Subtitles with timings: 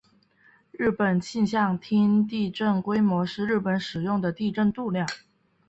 [0.71, 5.07] 日本气象厅地震规模是日本使用的地震度量。